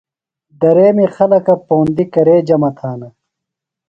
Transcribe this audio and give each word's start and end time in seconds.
دریمی 0.61 1.05
خلکہ 1.15 1.55
پوندیۡ 1.67 2.09
کرے 2.13 2.35
جمع 2.47 2.71
تھانہ؟ 2.77 3.09